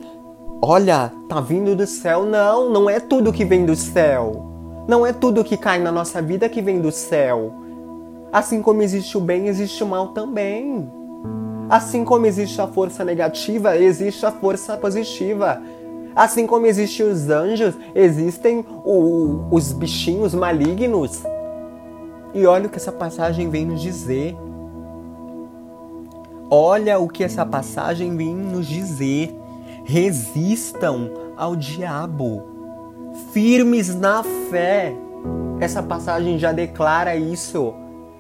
olha, 0.61 1.11
tá 1.27 1.41
vindo 1.41 1.75
do 1.75 1.85
céu. 1.85 2.25
Não, 2.25 2.69
não 2.69 2.89
é 2.89 3.01
tudo 3.01 3.33
que 3.33 3.43
vem 3.43 3.65
do 3.65 3.75
céu. 3.75 4.85
Não 4.87 5.05
é 5.05 5.11
tudo 5.11 5.43
que 5.43 5.57
cai 5.57 5.79
na 5.79 5.91
nossa 5.91 6.21
vida 6.21 6.47
que 6.47 6.61
vem 6.61 6.79
do 6.79 6.93
céu. 6.93 7.53
Assim 8.31 8.61
como 8.61 8.81
existe 8.81 9.17
o 9.17 9.21
bem, 9.21 9.49
existe 9.49 9.83
o 9.83 9.87
mal 9.87 10.13
também. 10.13 10.89
Assim 11.69 12.05
como 12.05 12.25
existe 12.25 12.61
a 12.61 12.67
força 12.67 13.03
negativa, 13.03 13.75
existe 13.75 14.25
a 14.25 14.31
força 14.31 14.77
positiva. 14.77 15.61
Assim 16.15 16.45
como 16.45 16.67
existem 16.67 17.07
os 17.07 17.29
anjos, 17.29 17.75
existem 17.95 18.63
o, 18.85 19.45
os 19.51 19.71
bichinhos 19.71 20.33
malignos. 20.33 21.23
E 22.33 22.45
olha 22.45 22.67
o 22.67 22.69
que 22.69 22.77
essa 22.77 22.91
passagem 22.91 23.49
vem 23.49 23.65
nos 23.65 23.81
dizer. 23.81 24.35
Olha 26.49 26.99
o 26.99 27.07
que 27.07 27.23
essa 27.23 27.45
passagem 27.45 28.15
vem 28.15 28.35
nos 28.35 28.67
dizer. 28.67 29.35
Resistam 29.85 31.09
ao 31.35 31.55
diabo, 31.55 32.43
firmes 33.31 33.93
na 33.95 34.23
fé. 34.51 34.93
Essa 35.59 35.81
passagem 35.81 36.37
já 36.37 36.51
declara 36.51 37.15
isso. 37.15 37.73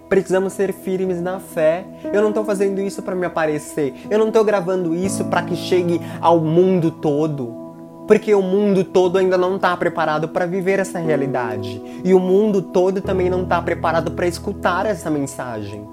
Precisamos 0.09 0.53
ser 0.53 0.73
firmes 0.73 1.21
na 1.21 1.39
fé. 1.39 1.85
Eu 2.11 2.21
não 2.21 2.29
estou 2.29 2.43
fazendo 2.43 2.81
isso 2.81 3.01
para 3.01 3.15
me 3.15 3.25
aparecer. 3.25 3.93
Eu 4.09 4.19
não 4.19 4.27
estou 4.27 4.43
gravando 4.43 4.93
isso 4.95 5.25
para 5.25 5.43
que 5.43 5.55
chegue 5.55 6.01
ao 6.19 6.39
mundo 6.39 6.91
todo 6.91 7.62
porque 8.07 8.33
o 8.33 8.41
mundo 8.41 8.83
todo 8.83 9.17
ainda 9.17 9.37
não 9.37 9.55
está 9.55 9.75
preparado 9.77 10.27
para 10.27 10.45
viver 10.45 10.79
essa 10.79 10.99
realidade. 10.99 11.81
E 12.03 12.13
o 12.13 12.19
mundo 12.19 12.61
todo 12.61 13.01
também 13.01 13.29
não 13.29 13.43
está 13.43 13.61
preparado 13.61 14.11
para 14.11 14.27
escutar 14.27 14.85
essa 14.85 15.09
mensagem. 15.09 15.87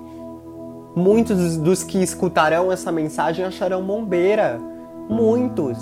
Muitos 0.94 1.56
dos 1.56 1.84
que 1.84 2.02
escutarão 2.02 2.72
essa 2.72 2.90
mensagem 2.90 3.44
acharão 3.44 3.82
bombeira. 3.82 4.58
Muitos. 5.08 5.78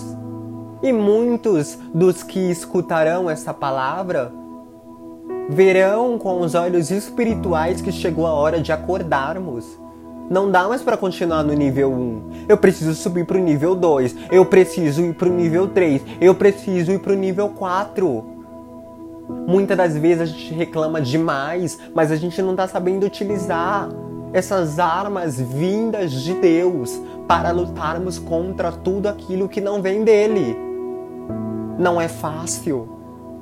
E 0.83 0.93
muitos 0.93 1.79
dos 1.95 2.23
que 2.23 2.51
escutarão 2.51 3.29
essa 3.29 3.55
palavra 3.55 4.31
verão 5.49 6.19
com 6.19 6.41
os 6.41 6.55
olhos 6.55 6.91
espirituais 6.91 7.81
que 7.81 7.91
chegou 7.91 8.27
a 8.27 8.33
hora 8.33 8.61
de 8.61 8.71
acordarmos 8.71 9.79
não 10.31 10.51
dá 10.51 10.69
mais 10.69 10.83
para 10.83 10.97
continuar 10.97 11.43
no 11.43 11.55
nível 11.55 11.91
1. 11.91 12.47
Eu 12.49 12.59
preciso 12.59 12.95
subir 12.95 13.25
para 13.25 13.39
o 13.39 13.41
nível 13.41 13.75
2. 13.75 14.15
Eu 14.31 14.45
preciso 14.45 15.03
ir 15.03 15.15
para 15.15 15.29
o 15.29 15.33
nível 15.33 15.69
3. 15.69 16.03
Eu 16.21 16.35
preciso 16.35 16.93
ir 16.93 16.99
para 16.99 17.13
o 17.13 17.17
nível 17.17 17.49
4. 17.49 18.25
Muitas 19.47 19.77
das 19.77 19.97
vezes 19.97 20.23
a 20.23 20.27
gente 20.27 20.53
reclama 20.55 21.01
demais, 21.01 21.79
mas 21.95 22.13
a 22.13 22.17
gente 22.17 22.41
não 22.43 22.51
está 22.53 22.69
sabendo 22.69 23.07
utilizar 23.07 23.89
essas 24.33 24.79
armas 24.79 25.41
vindas 25.41 26.13
de 26.13 26.35
Deus 26.35 27.01
para 27.27 27.51
lutarmos 27.51 28.19
contra 28.19 28.71
tudo 28.71 29.07
aquilo 29.07 29.49
que 29.49 29.61
não 29.61 29.81
vem 29.81 30.05
dele. 30.05 30.57
Não 31.79 32.01
é 32.01 32.09
fácil. 32.09 32.98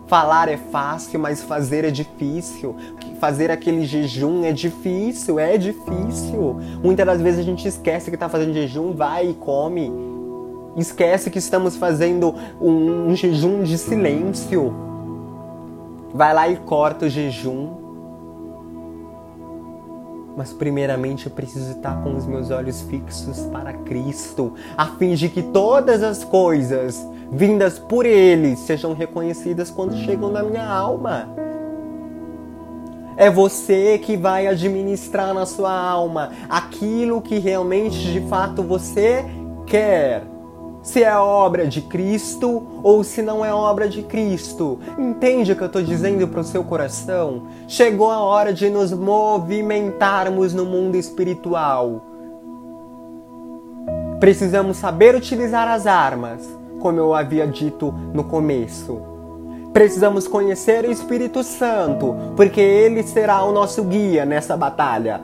Falar 0.07 0.49
é 0.49 0.57
fácil, 0.57 1.19
mas 1.19 1.43
fazer 1.43 1.85
é 1.85 1.91
difícil. 1.91 2.77
Fazer 3.19 3.51
aquele 3.51 3.85
jejum 3.85 4.45
é 4.45 4.53
difícil, 4.53 5.39
é 5.39 5.59
difícil. 5.59 6.61
Muitas 6.83 7.05
das 7.05 7.21
vezes 7.21 7.41
a 7.41 7.43
gente 7.43 7.67
esquece 7.67 8.11
que 8.11 8.17
está 8.17 8.29
fazendo 8.29 8.55
jejum, 8.55 8.93
vai 8.93 9.31
e 9.31 9.35
come. 9.35 9.93
Esquece 10.77 11.31
que 11.31 11.39
estamos 11.39 11.77
fazendo 11.77 12.35
um, 12.61 13.09
um 13.09 13.17
jejum 13.17 13.63
de 13.63 13.77
silêncio. 13.77 14.73
Vai 16.15 16.33
lá 16.33 16.49
e 16.49 16.57
corta 16.57 17.07
o 17.07 17.09
jejum 17.09 17.87
mas 20.37 20.53
primeiramente 20.53 21.27
eu 21.27 21.33
preciso 21.33 21.71
estar 21.73 22.03
com 22.03 22.15
os 22.15 22.27
meus 22.27 22.51
olhos 22.51 22.83
fixos 22.83 23.41
para 23.47 23.73
Cristo, 23.73 24.53
a 24.77 24.87
fim 24.87 25.15
de 25.15 25.31
que 25.31 25.43
todas 25.43 26.03
as 26.03 26.23
coisas 26.23 27.03
vindas 27.31 27.79
por 27.79 28.07
Ele 28.07 28.57
sejam 28.57 28.93
reconhecidas 28.93 29.71
quando 29.71 29.97
chegam 29.97 30.31
na 30.31 30.43
minha 30.43 30.67
alma. 30.67 31.29
É 33.17 33.31
você 33.31 33.99
que 33.99 34.17
vai 34.17 34.47
administrar 34.47 35.33
na 35.33 35.47
sua 35.47 35.73
alma 35.73 36.33
aquilo 36.49 37.23
que 37.23 37.39
realmente 37.39 38.13
de 38.13 38.21
fato 38.29 38.63
você 38.63 39.25
quer 39.67 40.23
se 40.87 41.03
é 41.03 41.17
obra 41.17 41.67
de 41.67 41.81
Cristo 41.81 42.81
ou 42.81 43.03
se 43.03 43.21
não 43.21 43.45
é 43.45 43.53
obra 43.53 43.89
de 43.89 44.03
Cristo. 44.05 44.79
Entende 44.97 45.51
o 45.51 45.57
que 45.57 45.63
eu 45.63 45.67
estou 45.67 45.83
dizendo 45.83 46.29
para 46.29 46.41
o 46.41 46.45
seu 46.45 46.63
coração? 46.63 47.49
Chegou 47.67 48.09
a 48.09 48.21
hora 48.21 48.53
de 48.53 48.71
nos 48.71 48.93
movimentarmos 48.93 50.55
no 50.55 50.65
mundo 50.65 50.95
espiritual. 50.95 52.05
Precisamos 54.21 54.77
saber 54.77 55.17
utilizar 55.17 55.67
as 55.67 55.89
armas, 55.89 56.56
como 56.81 56.99
eu 56.99 57.15
havia 57.15 57.47
dito 57.47 57.93
no 58.13 58.25
começo. 58.25 59.01
Precisamos 59.73 60.27
conhecer 60.27 60.85
o 60.85 60.91
Espírito 60.91 61.43
Santo, 61.43 62.15
porque 62.35 62.61
ele 62.61 63.03
será 63.03 63.43
o 63.45 63.53
nosso 63.53 63.85
guia 63.85 64.25
nessa 64.25 64.57
batalha. 64.57 65.21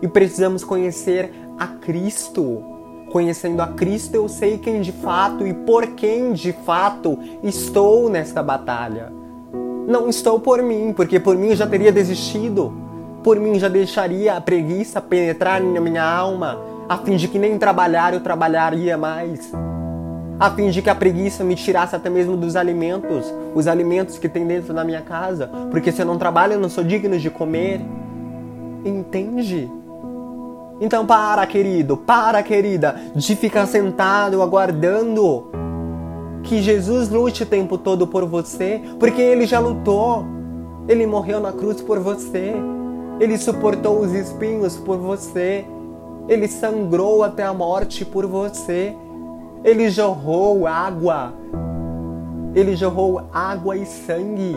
E 0.00 0.08
precisamos 0.08 0.62
conhecer 0.62 1.32
a 1.58 1.66
Cristo 1.66 2.72
Conhecendo 3.12 3.60
a 3.60 3.66
Cristo, 3.66 4.14
eu 4.14 4.26
sei 4.26 4.56
quem 4.56 4.80
de 4.80 4.90
fato 4.90 5.46
e 5.46 5.52
por 5.52 5.88
quem 5.88 6.32
de 6.32 6.50
fato 6.50 7.18
estou 7.42 8.08
nesta 8.08 8.42
batalha. 8.42 9.12
Não 9.86 10.08
estou 10.08 10.40
por 10.40 10.62
mim, 10.62 10.94
porque 10.96 11.20
por 11.20 11.36
mim 11.36 11.54
já 11.54 11.66
teria 11.66 11.92
desistido. 11.92 12.72
Por 13.22 13.38
mim 13.38 13.58
já 13.58 13.68
deixaria 13.68 14.34
a 14.34 14.40
preguiça 14.40 14.98
penetrar 14.98 15.62
na 15.62 15.78
minha 15.78 16.02
alma, 16.02 16.58
a 16.88 16.96
fim 16.96 17.16
de 17.16 17.28
que 17.28 17.38
nem 17.38 17.58
trabalhar 17.58 18.14
eu 18.14 18.20
trabalharia 18.20 18.96
mais. 18.96 19.52
A 20.42 20.50
fim 20.50 20.70
de 20.70 20.82
que 20.82 20.90
a 20.90 20.94
preguiça 20.96 21.44
me 21.44 21.54
tirasse 21.54 21.94
até 21.94 22.10
mesmo 22.10 22.36
dos 22.36 22.56
alimentos, 22.56 23.32
os 23.54 23.68
alimentos 23.68 24.18
que 24.18 24.28
tem 24.28 24.44
dentro 24.44 24.74
da 24.74 24.82
minha 24.82 25.00
casa, 25.00 25.48
porque 25.70 25.92
se 25.92 26.02
eu 26.02 26.06
não 26.06 26.18
trabalho 26.18 26.54
eu 26.54 26.58
não 26.58 26.68
sou 26.68 26.82
digno 26.82 27.16
de 27.16 27.30
comer. 27.30 27.80
Entende? 28.84 29.70
Então 30.80 31.06
para, 31.06 31.46
querido, 31.46 31.96
para, 31.96 32.42
querida, 32.42 32.96
de 33.14 33.36
ficar 33.36 33.66
sentado 33.66 34.42
aguardando 34.42 35.48
que 36.42 36.60
Jesus 36.60 37.08
lute 37.08 37.44
o 37.44 37.46
tempo 37.46 37.78
todo 37.78 38.04
por 38.08 38.26
você, 38.26 38.82
porque 38.98 39.22
ele 39.22 39.46
já 39.46 39.60
lutou. 39.60 40.24
Ele 40.88 41.06
morreu 41.06 41.38
na 41.38 41.52
cruz 41.52 41.80
por 41.80 42.00
você. 42.00 42.52
Ele 43.20 43.38
suportou 43.38 44.00
os 44.00 44.12
espinhos 44.12 44.76
por 44.76 44.98
você. 44.98 45.64
Ele 46.28 46.48
sangrou 46.48 47.22
até 47.22 47.44
a 47.44 47.54
morte 47.54 48.04
por 48.04 48.26
você. 48.26 48.92
Ele 49.64 49.88
jorrou 49.90 50.66
água. 50.66 51.32
Ele 52.54 52.74
jorrou 52.74 53.22
água 53.32 53.76
e 53.76 53.86
sangue 53.86 54.56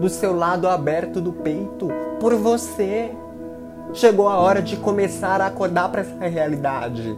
do 0.00 0.08
seu 0.08 0.34
lado 0.34 0.66
aberto 0.66 1.20
do 1.20 1.32
peito 1.32 1.88
por 2.18 2.34
você. 2.34 3.10
Chegou 3.92 4.28
a 4.28 4.38
hora 4.38 4.60
de 4.60 4.76
começar 4.76 5.40
a 5.40 5.46
acordar 5.46 5.90
para 5.90 6.00
essa 6.00 6.26
realidade. 6.26 7.16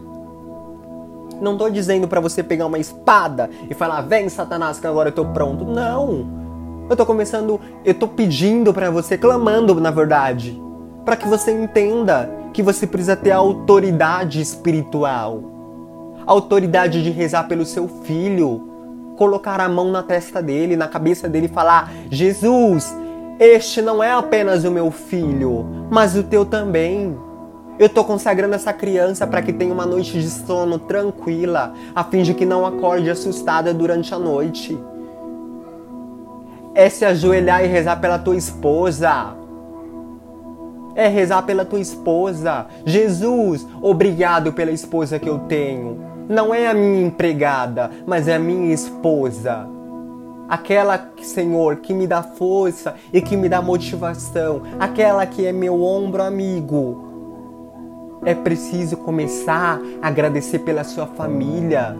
Não 1.41 1.57
tô 1.57 1.69
dizendo 1.69 2.07
para 2.07 2.19
você 2.19 2.43
pegar 2.43 2.65
uma 2.65 2.79
espada 2.79 3.49
e 3.69 3.73
falar: 3.73 4.01
"Vem, 4.01 4.29
Satanás, 4.29 4.79
que 4.79 4.87
agora 4.87 5.09
eu 5.09 5.13
tô 5.13 5.25
pronto". 5.25 5.65
Não. 5.65 6.41
Eu 6.89 6.95
tô 6.95 7.05
começando, 7.05 7.59
eu 7.85 7.93
tô 7.93 8.07
pedindo 8.07 8.73
para 8.73 8.91
você, 8.91 9.17
clamando, 9.17 9.73
na 9.79 9.91
verdade, 9.91 10.61
para 11.05 11.15
que 11.15 11.27
você 11.27 11.51
entenda 11.51 12.29
que 12.53 12.61
você 12.61 12.85
precisa 12.85 13.15
ter 13.15 13.31
autoridade 13.31 14.41
espiritual. 14.41 15.50
Autoridade 16.25 17.03
de 17.03 17.09
rezar 17.09 17.47
pelo 17.47 17.65
seu 17.65 17.87
filho, 17.87 18.69
colocar 19.17 19.59
a 19.59 19.69
mão 19.69 19.91
na 19.91 20.03
testa 20.03 20.41
dele, 20.41 20.75
na 20.75 20.87
cabeça 20.87 21.27
dele 21.27 21.45
e 21.47 21.49
falar: 21.49 21.91
"Jesus, 22.09 22.95
este 23.39 23.81
não 23.81 24.03
é 24.03 24.11
apenas 24.11 24.63
o 24.63 24.71
meu 24.71 24.91
filho, 24.91 25.65
mas 25.89 26.15
o 26.15 26.23
teu 26.23 26.45
também". 26.45 27.17
Eu 27.79 27.87
estou 27.87 28.03
consagrando 28.03 28.53
essa 28.53 28.71
criança 28.71 29.25
para 29.25 29.41
que 29.41 29.51
tenha 29.51 29.73
uma 29.73 29.87
noite 29.87 30.19
de 30.19 30.29
sono 30.29 30.77
tranquila, 30.77 31.73
a 31.95 32.03
fim 32.03 32.21
de 32.21 32.33
que 32.35 32.45
não 32.45 32.63
acorde 32.63 33.09
assustada 33.09 33.73
durante 33.73 34.13
a 34.13 34.19
noite. 34.19 34.77
É 36.75 36.87
se 36.89 37.03
ajoelhar 37.03 37.63
e 37.63 37.67
rezar 37.67 37.99
pela 37.99 38.19
tua 38.19 38.35
esposa. 38.35 39.33
É 40.93 41.07
rezar 41.07 41.41
pela 41.41 41.65
tua 41.65 41.79
esposa. 41.79 42.67
Jesus, 42.85 43.65
obrigado 43.81 44.53
pela 44.53 44.71
esposa 44.71 45.17
que 45.17 45.27
eu 45.27 45.39
tenho. 45.39 46.10
Não 46.31 46.55
é 46.55 46.67
a 46.67 46.73
minha 46.73 47.05
empregada, 47.07 47.91
mas 48.07 48.29
é 48.29 48.35
a 48.35 48.39
minha 48.39 48.73
esposa. 48.73 49.67
Aquela, 50.47 51.11
Senhor, 51.21 51.75
que 51.77 51.93
me 51.93 52.07
dá 52.07 52.23
força 52.23 52.95
e 53.11 53.21
que 53.21 53.35
me 53.35 53.49
dá 53.49 53.61
motivação. 53.61 54.61
Aquela 54.79 55.25
que 55.25 55.45
é 55.45 55.51
meu 55.51 55.83
ombro 55.83 56.23
amigo 56.23 58.21
é 58.23 58.33
preciso 58.33 58.95
começar 58.95 59.77
a 60.01 60.07
agradecer 60.07 60.59
pela 60.59 60.85
sua 60.85 61.05
família, 61.05 61.97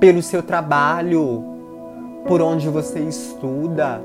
pelo 0.00 0.20
seu 0.20 0.42
trabalho, 0.42 1.44
por 2.26 2.42
onde 2.42 2.68
você 2.68 2.98
estuda, 2.98 4.02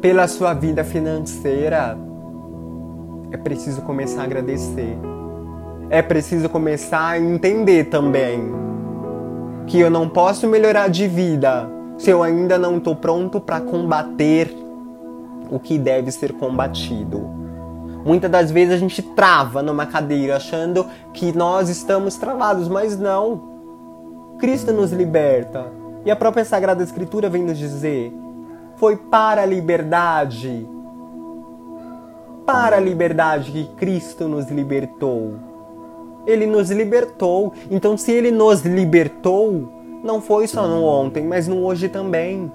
pela 0.00 0.26
sua 0.26 0.52
vida 0.52 0.82
financeira. 0.82 1.96
É 3.30 3.36
preciso 3.36 3.82
começar 3.82 4.22
a 4.22 4.24
agradecer. 4.24 5.11
É 5.92 6.00
preciso 6.00 6.48
começar 6.48 7.06
a 7.06 7.18
entender 7.18 7.90
também 7.90 8.50
que 9.66 9.78
eu 9.78 9.90
não 9.90 10.08
posso 10.08 10.48
melhorar 10.48 10.88
de 10.88 11.06
vida 11.06 11.68
se 11.98 12.08
eu 12.08 12.22
ainda 12.22 12.56
não 12.56 12.78
estou 12.78 12.96
pronto 12.96 13.38
para 13.38 13.60
combater 13.60 14.56
o 15.50 15.58
que 15.58 15.76
deve 15.76 16.10
ser 16.10 16.32
combatido. 16.32 17.20
Muitas 18.06 18.30
das 18.30 18.50
vezes 18.50 18.72
a 18.72 18.78
gente 18.78 19.02
trava 19.02 19.62
numa 19.62 19.84
cadeira 19.84 20.36
achando 20.36 20.86
que 21.12 21.30
nós 21.36 21.68
estamos 21.68 22.16
travados, 22.16 22.68
mas 22.68 22.98
não. 22.98 23.42
Cristo 24.38 24.72
nos 24.72 24.92
liberta. 24.92 25.66
E 26.06 26.10
a 26.10 26.16
própria 26.16 26.46
Sagrada 26.46 26.82
Escritura 26.82 27.28
vem 27.28 27.42
nos 27.42 27.58
dizer: 27.58 28.10
foi 28.76 28.96
para 28.96 29.42
a 29.42 29.46
liberdade, 29.46 30.66
para 32.46 32.78
a 32.78 32.80
liberdade 32.80 33.52
que 33.52 33.66
Cristo 33.76 34.26
nos 34.26 34.50
libertou. 34.50 35.51
Ele 36.26 36.46
nos 36.46 36.70
libertou. 36.70 37.52
Então, 37.70 37.96
se 37.96 38.12
ele 38.12 38.30
nos 38.30 38.62
libertou, 38.62 39.68
não 40.02 40.20
foi 40.20 40.46
só 40.46 40.66
no 40.66 40.84
ontem, 40.84 41.24
mas 41.24 41.46
no 41.46 41.64
hoje 41.64 41.88
também. 41.88 42.50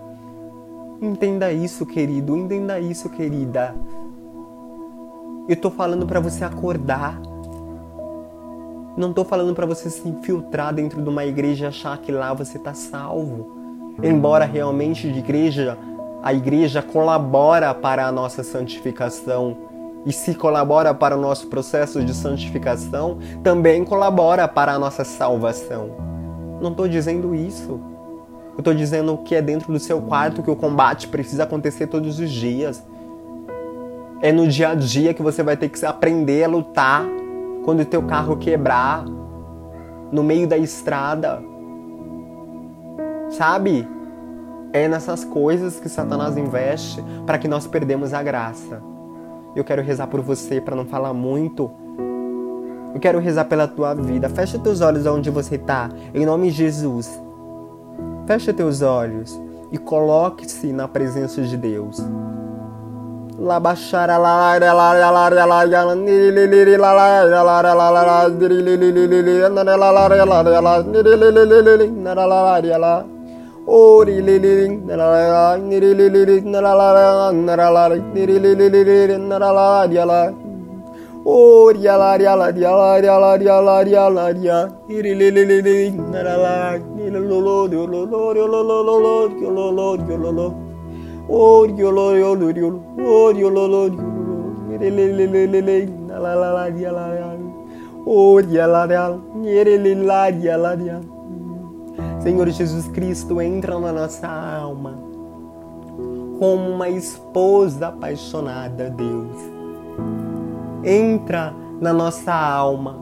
Entenda 1.02 1.52
isso, 1.52 1.86
querido, 1.86 2.36
entenda 2.36 2.80
isso, 2.80 3.10
querida. 3.10 3.76
Eu 5.48 5.56
tô 5.56 5.70
falando 5.70 6.06
para 6.06 6.20
você 6.20 6.44
acordar. 6.44 7.22
Não 8.98 9.14
tô 9.14 9.24
falando 9.24 9.54
para 9.54 9.66
você 9.66 9.90
se 9.90 10.08
infiltrar 10.08 10.74
dentro 10.74 11.02
de 11.02 11.08
uma 11.08 11.24
igreja 11.24 11.66
e 11.66 11.68
achar 11.68 11.98
que 12.00 12.12
lá 12.12 12.34
você 12.34 12.58
tá 12.60 12.74
salvo. 12.74 13.96
Embora 14.04 14.44
realmente 14.44 15.12
de 15.12 15.20
igreja, 15.20 15.78
a 16.22 16.34
igreja 16.34 16.82
colabora 16.82 17.74
para 17.74 18.06
a 18.06 18.12
nossa 18.12 18.44
santificação. 18.44 19.56
E 20.06 20.14
se 20.14 20.34
colabora 20.36 20.94
para 20.94 21.18
o 21.18 21.22
nosso 21.22 21.48
processo 21.48 22.04
de 22.04 22.14
santificação, 22.14 23.18
também 23.44 23.84
colabora 23.84 24.48
para 24.48 24.74
a 24.74 24.80
nossa 24.80 25.04
salvação. 25.04 25.92
Não 26.62 26.72
estou 26.72 26.88
dizendo 26.88 27.36
isso. 27.36 27.80
Eu 28.54 28.60
estou 28.60 28.74
dizendo 28.74 29.18
que 29.18 29.36
é 29.36 29.42
dentro 29.42 29.72
do 29.72 29.80
seu 29.80 30.02
quarto 30.02 30.42
que 30.42 30.50
o 30.50 30.56
combate 30.56 31.08
precisa 31.08 31.44
acontecer 31.44 31.88
todos 31.88 32.20
os 32.20 32.32
dias. 32.32 32.84
É 34.22 34.32
no 34.32 34.48
dia 34.48 34.70
a 34.70 34.76
dia 34.76 35.14
que 35.14 35.22
você 35.22 35.44
vai 35.44 35.56
ter 35.56 35.70
que 35.70 35.86
aprender 35.86 36.44
a 36.44 36.48
lutar 36.48 37.06
quando 37.64 37.82
o 37.82 37.86
teu 37.86 38.02
carro 38.02 38.38
quebrar 38.38 39.06
no 40.12 40.24
meio 40.24 40.48
da 40.48 40.58
estrada. 40.58 41.44
Sabe? 43.30 43.88
É 44.74 44.88
nessas 44.88 45.24
coisas 45.24 45.80
que 45.80 45.88
Satanás 45.88 46.36
investe 46.36 47.04
para 47.26 47.38
que 47.38 47.48
nós 47.48 47.68
perdemos 47.68 48.14
a 48.14 48.24
graça. 48.24 48.82
Eu 49.58 49.64
quero 49.64 49.82
rezar 49.82 50.06
por 50.08 50.22
você 50.22 50.62
para 50.62 50.76
não 50.76 50.86
falar 50.86 51.14
muito. 51.14 51.72
Eu 52.94 53.00
quero 53.00 53.20
rezar 53.20 53.46
pela 53.46 53.68
tua 53.68 53.94
vida. 53.96 54.30
Fecha 54.30 54.60
teus 54.60 54.82
olhos 54.82 55.06
onde 55.06 55.30
você 55.30 55.56
está, 55.56 55.90
em 56.14 56.26
nome 56.26 56.52
de 56.52 56.58
Jesus. 56.58 57.20
Fecha 58.28 58.54
teus 58.54 58.82
olhos 58.82 59.40
e 59.72 59.78
coloque-se 59.78 60.72
na 60.72 60.88
presença 60.88 61.42
de 61.42 61.58
Deus 61.58 62.02
Or 81.28 81.74
yalar 81.76 82.20
yalar 82.22 82.56
yalar 82.56 83.04
yalar 83.04 83.42
yalar 83.42 83.86
yalar 83.86 84.36
ya. 84.36 84.70
İrililililin 84.90 86.12
naralar. 86.12 86.80
Nilololod 86.96 87.74
yololod 87.74 88.36
yolololod 88.38 89.32
yololod 89.42 90.10
yololod. 90.10 90.54
Or 91.30 91.68
yolol 91.70 92.18
yolol 92.18 92.56
yol. 92.56 92.76
Or 93.00 93.36
yololod 93.36 93.94
yololod. 93.94 94.82
İrililililin 94.82 96.08
naralar 96.08 96.72
yalar 96.72 97.16
yalar. 97.16 97.38
Or 98.06 98.44
yalar 98.44 98.90
yalar. 98.90 99.18
İrililar 99.46 100.34
yalar 100.34 100.78
yalar. 100.78 101.04
Senhor 102.28 102.50
Jesus 102.50 102.90
Cristo, 102.90 103.40
entra 103.40 103.80
na 103.80 103.94
nossa 103.94 104.28
alma 104.28 105.00
como 106.38 106.72
uma 106.72 106.90
esposa 106.90 107.88
apaixonada, 107.88 108.90
Deus. 108.90 109.38
Entra 110.84 111.54
na 111.80 111.94
nossa 111.94 112.34
alma. 112.34 112.98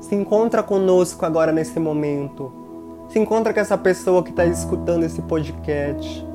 Se 0.00 0.16
encontra 0.16 0.64
conosco 0.64 1.24
agora 1.24 1.52
nesse 1.52 1.78
momento. 1.78 2.52
Se 3.08 3.20
encontra 3.20 3.54
com 3.54 3.60
essa 3.60 3.78
pessoa 3.78 4.24
que 4.24 4.30
está 4.30 4.44
escutando 4.44 5.04
esse 5.04 5.22
podcast. 5.22 6.26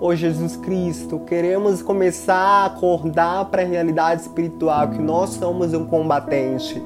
Ô 0.00 0.12
Jesus 0.12 0.56
Cristo, 0.56 1.20
queremos 1.20 1.82
começar 1.82 2.34
a 2.34 2.64
acordar 2.64 3.44
para 3.44 3.62
a 3.62 3.64
realidade 3.64 4.22
espiritual 4.22 4.90
que 4.90 4.98
nós 4.98 5.30
somos 5.30 5.72
um 5.72 5.86
combatente. 5.86 6.82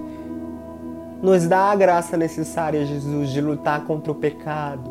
Nos 1.22 1.46
dá 1.46 1.70
a 1.70 1.76
graça 1.76 2.16
necessária, 2.16 2.86
Jesus, 2.86 3.28
de 3.30 3.42
lutar 3.42 3.84
contra 3.84 4.10
o 4.10 4.14
pecado. 4.14 4.90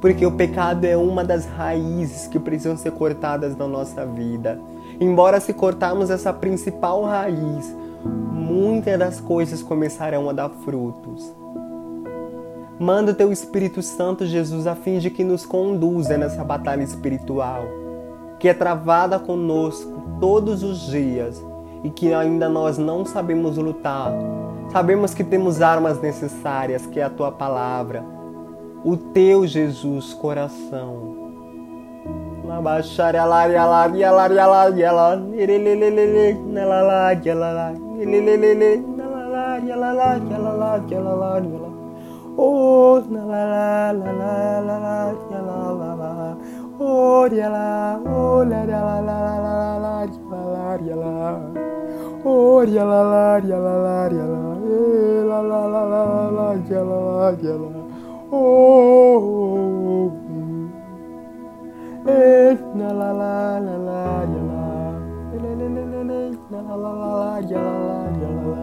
Porque 0.00 0.24
o 0.24 0.32
pecado 0.32 0.84
é 0.84 0.96
uma 0.96 1.24
das 1.24 1.44
raízes 1.44 2.28
que 2.28 2.38
precisam 2.38 2.76
ser 2.76 2.92
cortadas 2.92 3.56
na 3.56 3.66
nossa 3.66 4.06
vida. 4.06 4.60
Embora 5.00 5.40
se 5.40 5.52
cortarmos 5.52 6.08
essa 6.08 6.32
principal 6.32 7.02
raiz, 7.02 7.74
muitas 8.04 8.96
das 8.96 9.20
coisas 9.20 9.60
começarão 9.60 10.30
a 10.30 10.32
dar 10.32 10.50
frutos. 10.50 11.34
Manda 12.78 13.10
o 13.10 13.14
teu 13.14 13.32
Espírito 13.32 13.82
Santo, 13.82 14.26
Jesus, 14.26 14.68
a 14.68 14.76
fim 14.76 14.98
de 14.98 15.10
que 15.10 15.24
nos 15.24 15.44
conduza 15.44 16.16
nessa 16.16 16.44
batalha 16.44 16.82
espiritual, 16.82 17.64
que 18.38 18.48
é 18.48 18.54
travada 18.54 19.18
conosco 19.18 20.02
todos 20.20 20.62
os 20.62 20.86
dias 20.86 21.42
e 21.84 21.90
que 21.90 22.12
ainda 22.14 22.48
nós 22.48 22.78
não 22.78 23.04
sabemos 23.04 23.58
lutar. 23.58 24.10
Sabemos 24.72 25.12
que 25.12 25.22
temos 25.22 25.60
armas 25.60 26.00
necessárias, 26.00 26.86
que 26.86 26.98
é 26.98 27.04
a 27.04 27.10
tua 27.10 27.30
palavra, 27.30 28.02
o 28.82 28.96
teu 28.96 29.46
Jesus 29.46 30.14
coração. 30.14 31.22
Oh 42.36 42.94
Oh 46.76 47.28
dia 47.28 47.48
la, 47.48 48.00
oh 48.04 48.42
la 48.42 48.64
la 48.64 48.80
la 48.82 48.98
la 48.98 49.14
la 49.38 49.78
la 49.78 49.78
la 49.78 50.04
la 50.30 50.40
la 50.54 50.76
dia 50.76 50.96
la. 50.96 51.38
Oh 52.24 52.64
dia 52.66 52.82
la 52.82 53.00
la 53.12 53.40
dia 53.40 53.58
la 53.58 53.74
la 53.78 54.08
dia 54.10 54.26
la. 54.26 54.58
Eh 54.66 55.22
la 55.22 55.38
la 55.40 55.60
la 55.70 55.82
la 55.86 56.02
la 56.02 56.30
la 56.34 56.46
dia 56.66 56.82
la 56.82 56.98
la 56.98 57.30
dia 57.38 57.54
la. 57.54 57.70
Oh. 58.32 60.10
Eh 62.08 62.58
na 62.74 62.88
la 62.90 63.10
la 63.20 63.58
la 63.62 63.76
la 63.78 64.02
la 64.26 64.42
la. 64.50 64.62
Na 65.30 65.50
na 65.54 65.66
na 65.70 65.82
na 65.94 66.18
na 66.50 66.58
la 66.58 66.74
la 66.74 66.90
la 66.90 67.12
la 67.22 67.38
dia 67.46 67.62
la 67.62 67.70
la 67.86 68.02
dia 68.18 68.30
la 68.34 68.42
la. 68.50 68.62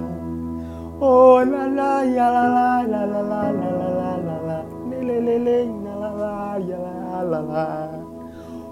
Oh 1.00 1.40
la 1.48 1.64
la 1.66 2.04
ya 2.04 2.28
la 2.28 2.44
la 2.56 2.84
la 2.92 3.02
la 3.08 3.22
la 3.24 3.42
la 3.56 3.72
la 3.72 4.12
la 4.28 4.36
la. 4.48 4.58
Le 4.90 5.00
le 5.00 5.18
le 5.22 5.36
le 5.40 5.58
na 5.80 5.94
la 5.96 6.12
la 6.12 6.60
ya 6.60 6.76
la 6.76 7.24
la 7.24 7.40
la. 7.40 7.81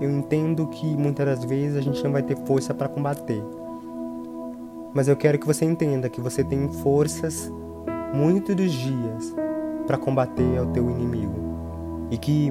eu 0.00 0.10
entendo 0.10 0.66
que 0.66 0.86
muitas 0.96 1.26
das 1.26 1.44
vezes 1.44 1.76
a 1.76 1.80
gente 1.80 2.02
não 2.04 2.12
vai 2.12 2.22
ter 2.22 2.36
força 2.44 2.74
para 2.74 2.88
combater 2.88 3.42
mas 4.96 5.08
eu 5.08 5.14
quero 5.14 5.38
que 5.38 5.46
você 5.46 5.66
entenda 5.66 6.08
que 6.08 6.22
você 6.22 6.42
tem 6.42 6.72
forças 6.72 7.52
muitos 8.14 8.56
dos 8.56 8.72
dias 8.72 9.34
para 9.86 9.98
combater 9.98 10.58
o 10.58 10.68
teu 10.68 10.88
inimigo 10.88 12.08
e 12.10 12.16
que 12.16 12.50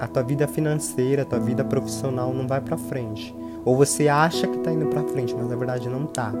a 0.00 0.06
tua 0.06 0.22
vida 0.22 0.48
financeira, 0.48 1.20
a 1.20 1.24
tua 1.26 1.38
vida 1.38 1.62
profissional 1.62 2.32
não 2.32 2.48
vai 2.48 2.62
para 2.62 2.78
frente. 2.78 3.36
Ou 3.62 3.76
você 3.76 4.08
acha 4.08 4.48
que 4.48 4.56
está 4.56 4.72
indo 4.72 4.86
para 4.86 5.02
frente, 5.02 5.34
mas 5.34 5.46
na 5.46 5.54
verdade 5.54 5.86
não 5.86 6.04
está, 6.04 6.32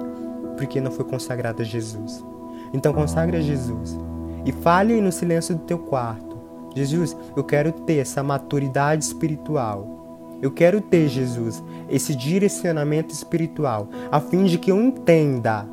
porque 0.56 0.80
não 0.80 0.90
foi 0.90 1.04
consagrado 1.04 1.60
a 1.60 1.64
Jesus. 1.66 2.24
Então 2.72 2.94
consagre 2.94 3.36
a 3.36 3.42
Jesus 3.42 3.98
e 4.46 4.52
fale 4.52 5.02
no 5.02 5.12
silêncio 5.12 5.54
do 5.54 5.64
teu 5.64 5.80
quarto. 5.80 6.34
Jesus, 6.74 7.14
eu 7.36 7.44
quero 7.44 7.72
ter 7.72 7.98
essa 7.98 8.22
maturidade 8.22 9.04
espiritual 9.04 10.01
eu 10.42 10.50
quero 10.50 10.80
ter, 10.80 11.08
Jesus, 11.08 11.62
esse 11.88 12.16
direcionamento 12.16 13.14
espiritual, 13.14 13.88
a 14.10 14.20
fim 14.20 14.42
de 14.42 14.58
que 14.58 14.72
eu 14.72 14.82
entenda, 14.82 15.64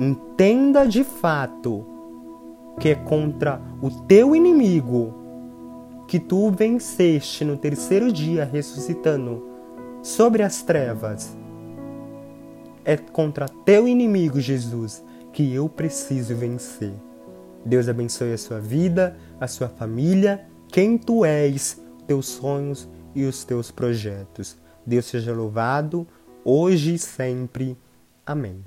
entenda 0.00 0.84
de 0.84 1.04
fato 1.04 1.86
que 2.80 2.88
é 2.88 2.96
contra 2.96 3.62
o 3.80 3.88
teu 3.88 4.34
inimigo 4.34 5.14
que 6.08 6.18
tu 6.18 6.50
venceste 6.50 7.44
no 7.44 7.56
terceiro 7.56 8.12
dia 8.12 8.44
ressuscitando 8.44 9.44
sobre 10.02 10.42
as 10.42 10.60
trevas. 10.60 11.36
É 12.84 12.96
contra 12.96 13.48
teu 13.48 13.86
inimigo, 13.86 14.40
Jesus, 14.40 15.04
que 15.32 15.54
eu 15.54 15.68
preciso 15.68 16.34
vencer. 16.34 16.92
Deus 17.64 17.88
abençoe 17.88 18.32
a 18.32 18.38
sua 18.38 18.58
vida, 18.58 19.16
a 19.40 19.46
sua 19.46 19.68
família, 19.68 20.46
quem 20.68 20.98
tu 20.98 21.24
és, 21.24 21.80
teus 22.06 22.26
sonhos 22.26 22.88
e 23.16 23.24
os 23.24 23.42
teus 23.42 23.70
projetos. 23.70 24.56
Deus 24.84 25.06
seja 25.06 25.32
louvado, 25.32 26.06
hoje 26.44 26.94
e 26.94 26.98
sempre. 26.98 27.76
Amém. 28.24 28.62